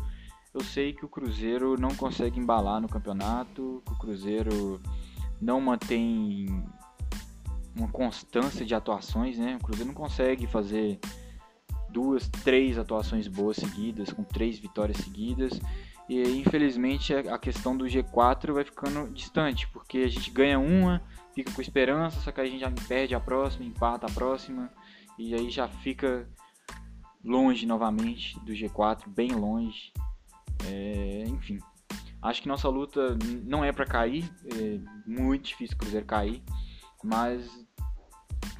eu 0.57 0.65
sei 0.65 0.95
que 0.95 1.05
o 1.05 1.09
Cruzeiro 1.09 1.79
não 1.79 1.95
consegue 1.95 2.41
embalar 2.41 2.81
no 2.81 2.89
campeonato, 2.89 3.83
que 3.85 3.93
o 3.93 3.99
Cruzeiro 3.99 4.81
não 5.39 5.61
mantém 5.61 6.65
uma 7.77 7.89
constância 7.89 8.65
de 8.65 8.75
atuações, 8.75 9.39
né? 9.39 9.59
O 9.61 9.63
Cruzeiro 9.63 9.89
não 9.89 9.95
consegue 9.95 10.47
fazer 10.47 10.99
duas, 11.97 12.29
três 12.29 12.77
atuações 12.77 13.27
boas 13.27 13.57
seguidas, 13.57 14.13
com 14.13 14.23
três 14.23 14.59
vitórias 14.59 14.99
seguidas. 14.99 15.59
E 16.07 16.21
infelizmente 16.39 17.15
a 17.15 17.39
questão 17.39 17.75
do 17.75 17.87
G4 17.87 18.53
vai 18.53 18.65
ficando 18.65 19.11
distante, 19.15 19.67
porque 19.69 19.99
a 20.01 20.09
gente 20.09 20.31
ganha 20.31 20.59
uma, 20.59 21.03
fica 21.35 21.51
com 21.51 21.63
esperança, 21.63 22.21
só 22.21 22.31
que 22.31 22.41
a 22.41 22.45
gente 22.45 22.61
já 22.61 22.71
perde 22.87 23.15
a 23.15 23.21
próxima, 23.21 23.65
empata 23.65 24.07
a 24.07 24.11
próxima, 24.11 24.71
e 25.19 25.35
aí 25.35 25.49
já 25.49 25.67
fica 25.67 26.29
longe 27.25 27.65
novamente 27.65 28.39
do 28.41 28.53
G4, 28.53 29.09
bem 29.09 29.33
longe. 29.33 29.91
É, 30.67 31.25
enfim, 31.27 31.59
acho 32.21 32.43
que 32.43 32.49
nossa 32.49 32.69
luta 32.69 33.17
não 33.43 33.65
é 33.65 33.73
para 33.73 33.87
cair, 33.87 34.31
é 34.45 34.79
muito 35.07 35.47
difícil 35.47 35.75
o 35.77 35.79
Cruzeiro 35.79 36.05
cair, 36.05 36.43
mas 37.03 37.66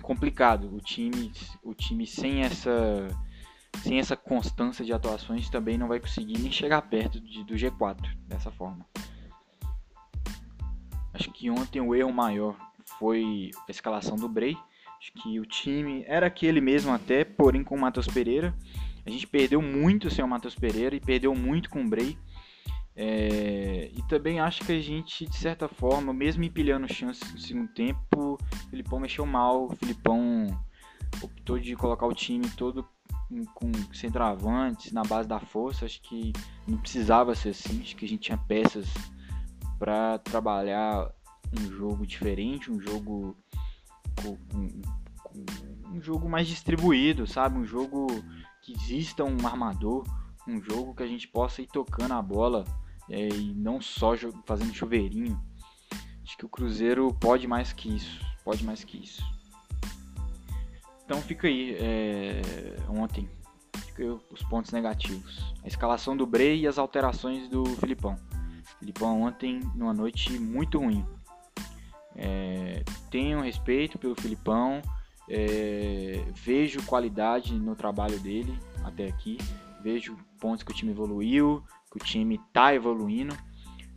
complicado. 0.03 0.75
O 0.75 0.81
time, 0.81 1.33
o 1.63 1.75
time 1.75 2.07
sem 2.07 2.43
essa 2.43 3.09
sem 3.83 3.99
essa 3.99 4.17
constância 4.17 4.85
de 4.85 4.93
atuações 4.93 5.51
também 5.51 5.77
não 5.77 5.89
vai 5.89 6.01
conseguir 6.01 6.39
nem 6.39 6.51
chegar 6.51 6.81
perto 6.83 7.21
de, 7.21 7.45
do 7.45 7.55
G4 7.55 8.17
dessa 8.27 8.51
forma. 8.51 8.87
Acho 11.13 11.31
que 11.31 11.51
ontem 11.51 11.81
o 11.81 11.95
erro 11.95 12.13
maior 12.13 12.57
foi 12.99 13.51
a 13.69 13.71
escalação 13.71 14.17
do 14.17 14.29
Bray. 14.29 14.57
Acho 14.99 15.13
que 15.13 15.39
o 15.39 15.45
time 15.45 16.05
era 16.07 16.27
aquele 16.27 16.61
mesmo 16.61 16.93
até, 16.93 17.25
porém 17.25 17.63
com 17.63 17.75
o 17.75 17.81
Matheus 17.81 18.07
Pereira. 18.07 18.55
A 19.05 19.11
gente 19.11 19.27
perdeu 19.27 19.63
muito 19.63 20.11
sem 20.11 20.25
o 20.25 20.29
Matheus 20.29 20.55
Pereira 20.55 20.97
e 20.97 21.01
perdeu 21.01 21.35
muito 21.35 21.71
com 21.71 21.83
o 21.83 21.89
Bray. 21.89 22.19
É, 22.99 23.91
e 23.93 24.03
também 24.09 24.41
acho 24.41 24.65
que 24.65 24.73
a 24.73 24.81
gente, 24.81 25.27
de 25.27 25.37
certa 25.37 25.69
forma, 25.69 26.15
mesmo 26.15 26.43
empilhando 26.43 26.91
chances 26.91 27.31
no 27.31 27.39
segundo 27.39 27.69
tempo, 27.69 28.01
o 28.15 28.39
Filipão 28.71 28.99
mexeu 28.99 29.27
mal. 29.27 29.67
O 29.67 29.77
Filipão 29.77 30.47
optou 31.21 31.59
de 31.59 31.77
colocar 31.77 32.07
o 32.07 32.15
time 32.15 32.49
todo 32.51 32.89
com 33.55 33.71
centroavantes, 33.93 34.93
na 34.93 35.03
base 35.03 35.29
da 35.29 35.39
força. 35.39 35.85
Acho 35.85 36.01
que 36.01 36.33
não 36.67 36.79
precisava 36.79 37.35
ser 37.35 37.51
assim. 37.51 37.83
Acho 37.83 37.95
que 37.97 38.07
a 38.07 38.09
gente 38.09 38.23
tinha 38.23 38.39
peças 38.39 38.89
para 39.79 40.19
trabalhar 40.21 41.13
um 41.53 41.71
jogo 41.71 42.07
diferente, 42.07 42.73
um 42.73 42.81
jogo 42.81 43.37
com, 44.23 44.37
com, 44.51 44.83
um 45.93 46.01
jogo 46.01 46.31
mais 46.31 46.49
distribuído, 46.49 47.27
sabe? 47.27 47.59
Um 47.59 47.65
jogo 47.67 48.07
que 48.63 48.73
exista 48.73 49.23
um 49.23 49.47
armador, 49.47 50.03
um 50.49 50.63
jogo 50.63 50.95
que 50.95 51.03
a 51.03 51.07
gente 51.07 51.29
possa 51.29 51.61
ir 51.61 51.67
tocando 51.67 52.13
a 52.13 52.23
bola 52.23 52.65
é, 53.11 53.29
e 53.29 53.55
não 53.55 53.81
só 53.81 54.15
fazendo 54.45 54.75
chuveirinho. 54.75 55.41
Acho 56.23 56.37
que 56.37 56.45
o 56.45 56.49
Cruzeiro 56.49 57.13
pode 57.21 57.47
mais 57.47 57.73
que 57.73 57.95
isso, 57.95 58.21
pode 58.45 58.65
mais 58.65 58.83
que 58.85 58.99
isso. 58.99 59.23
Então 61.05 61.21
fica 61.23 61.47
aí, 61.47 61.77
é, 61.79 62.43
ontem, 62.89 63.29
fica 63.87 64.03
aí 64.03 64.09
os 64.09 64.43
pontos 64.51 64.73
negativos. 64.73 65.55
A 65.63 65.69
escalação 65.69 66.17
do 66.17 66.27
Brei 66.27 66.61
e 66.61 66.67
as 66.67 66.79
alterações 66.79 67.49
do 67.49 67.65
Filipão. 67.77 68.17
Filipão 68.79 69.23
ontem, 69.23 69.61
numa 69.75 69.95
noite 69.95 70.39
muito 70.39 70.79
ruim. 70.79 71.07
É, 72.17 72.83
tenho 73.11 73.41
respeito 73.41 73.99
pelo 73.99 74.15
Filipão, 74.15 74.83
É, 75.29 76.25
vejo 76.37 76.81
qualidade 76.87 77.53
no 77.53 77.75
trabalho 77.75 78.17
dele 78.21 78.57
até 78.85 79.09
aqui, 79.09 79.37
vejo 79.83 80.17
pontos 80.39 80.63
que 80.63 80.71
o 80.71 80.75
time 80.75 80.93
evoluiu, 80.93 81.65
que 81.91 81.97
o 81.97 82.05
time 82.05 82.37
está 82.37 82.75
evoluindo, 82.75 83.37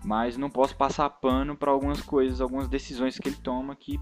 mas 0.03 0.37
não 0.37 0.49
posso 0.49 0.75
passar 0.75 1.09
pano 1.09 1.55
para 1.55 1.71
algumas 1.71 2.01
coisas, 2.01 2.41
algumas 2.41 2.67
decisões 2.67 3.17
que 3.17 3.29
ele 3.29 3.37
toma 3.37 3.75
que 3.75 3.99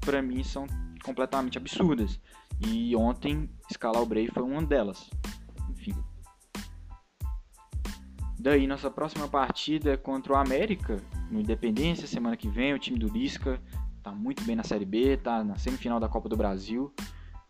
para 0.00 0.22
mim 0.22 0.42
são 0.42 0.66
completamente 1.04 1.58
absurdas. 1.58 2.20
E 2.60 2.96
ontem 2.96 3.50
escalar 3.70 4.02
o 4.02 4.06
Bray 4.06 4.28
foi 4.28 4.42
uma 4.42 4.62
delas. 4.62 5.10
Enfim. 5.70 5.94
Daí 8.38 8.66
nossa 8.66 8.90
próxima 8.90 9.28
partida 9.28 9.92
é 9.92 9.96
contra 9.96 10.32
o 10.32 10.36
América, 10.36 11.02
no 11.30 11.40
Independência, 11.40 12.06
semana 12.06 12.36
que 12.36 12.48
vem, 12.48 12.74
o 12.74 12.78
time 12.78 12.98
do 12.98 13.08
Lisca 13.08 13.60
tá 14.02 14.12
muito 14.12 14.44
bem 14.44 14.54
na 14.54 14.62
Série 14.62 14.84
B, 14.84 15.16
tá 15.16 15.42
na 15.42 15.58
semifinal 15.58 15.98
da 15.98 16.08
Copa 16.08 16.28
do 16.28 16.36
Brasil. 16.36 16.92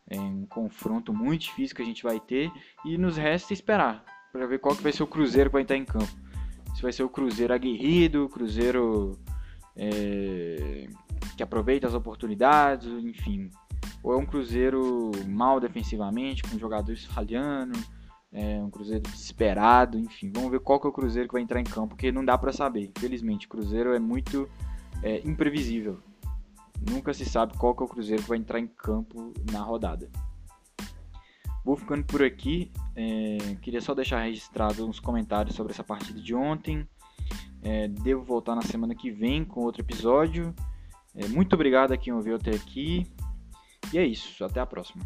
É 0.09 0.19
um 0.19 0.47
confronto 0.47 1.13
muito 1.13 1.43
difícil 1.43 1.77
que 1.77 1.83
a 1.83 1.85
gente 1.85 2.03
vai 2.03 2.19
ter 2.19 2.51
e 2.85 2.97
nos 2.97 3.17
resta 3.17 3.53
esperar 3.53 4.05
para 4.37 4.47
ver 4.47 4.59
qual 4.59 4.77
que 4.77 4.83
vai 4.83 4.93
ser 4.93 5.03
o 5.03 5.07
Cruzeiro 5.07 5.49
que 5.51 5.55
vai 5.55 5.63
estar 5.63 5.77
em 5.77 5.85
campo. 5.85 6.09
Se 6.75 6.83
vai 6.83 6.93
ser 6.93 7.03
o 7.03 7.09
Cruzeiro 7.09 7.55
aguerrido, 7.55 8.27
o 8.27 8.29
Cruzeiro 8.29 9.19
é, 9.75 10.87
que 11.37 11.43
aproveita 11.43 11.87
as 11.87 11.95
oportunidades, 11.95 12.87
enfim. 13.03 13.51
Ou 14.03 14.13
é 14.13 14.17
um 14.17 14.27
Cruzeiro 14.27 15.11
mal 15.27 15.59
defensivamente, 15.59 16.43
com 16.43 16.59
jogadores 16.59 17.05
falhando, 17.07 17.79
é 18.31 18.63
um 18.63 18.71
Cruzeiro 18.71 19.03
desesperado, 19.03 19.99
enfim. 19.99 20.31
Vamos 20.35 20.51
ver 20.51 20.61
qual 20.61 20.79
que 20.79 20.87
é 20.87 20.91
o 20.91 20.93
Cruzeiro 20.93 21.29
que 21.29 21.33
vai 21.33 21.43
entrar 21.43 21.61
em 21.61 21.65
campo, 21.65 21.89
porque 21.89 22.13
não 22.13 22.25
dá 22.25 22.37
para 22.37 22.53
saber. 22.53 22.93
Infelizmente, 22.95 23.47
o 23.47 23.49
Cruzeiro 23.49 23.95
é 23.95 23.99
muito 23.99 24.49
é, 25.03 25.27
imprevisível. 25.27 25.99
Nunca 26.91 27.15
se 27.15 27.25
sabe 27.25 27.57
qual 27.57 27.75
que 27.75 27.83
é 27.83 27.87
o 27.87 27.89
Cruzeiro 27.89 28.23
que 28.23 28.29
vai 28.29 28.39
entrar 28.39 28.61
em 28.61 28.67
campo 28.67 29.33
na 29.51 29.61
rodada. 29.61 30.11
Vou 31.67 31.75
ficando 31.75 32.05
por 32.05 32.23
aqui. 32.23 32.71
É, 32.95 33.57
queria 33.61 33.81
só 33.81 33.93
deixar 33.93 34.21
registrado 34.21 34.89
uns 34.89 35.01
comentários 35.01 35.57
sobre 35.57 35.73
essa 35.73 35.83
partida 35.83 36.21
de 36.21 36.33
ontem. 36.33 36.89
É, 37.61 37.89
devo 37.89 38.23
voltar 38.23 38.55
na 38.55 38.63
semana 38.63 38.95
que 38.95 39.11
vem 39.11 39.45
com 39.45 39.63
outro 39.63 39.83
episódio. 39.83 40.55
É, 41.13 41.27
muito 41.27 41.55
obrigado 41.55 41.91
a 41.91 41.97
quem 41.97 42.13
ouviu 42.13 42.37
até 42.37 42.53
aqui. 42.53 43.05
E 43.93 43.99
é 43.99 44.07
isso. 44.07 44.45
Até 44.45 44.61
a 44.61 44.67
próxima. 44.67 45.05